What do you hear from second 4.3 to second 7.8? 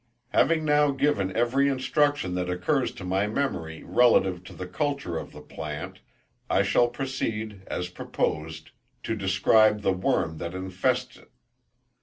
to the culture of the plant, I shall proceed,